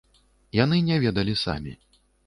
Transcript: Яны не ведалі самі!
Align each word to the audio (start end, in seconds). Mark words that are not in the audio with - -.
Яны 0.63 0.81
не 0.87 0.97
ведалі 1.05 1.39
самі! 1.47 1.79